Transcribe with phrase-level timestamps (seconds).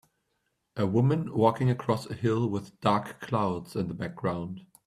[0.75, 4.65] A woman walking across a hill with dark clouds in the background.